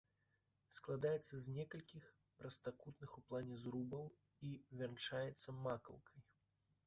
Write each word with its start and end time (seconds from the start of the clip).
Складаецца 0.77 1.35
з 1.41 1.45
некалькіх 1.57 2.07
прастакутных 2.39 3.11
у 3.21 3.23
плане 3.27 3.59
зрубаў, 3.65 4.05
і 4.47 4.51
вянчаецца 4.79 5.57
макаўкай. 5.67 6.19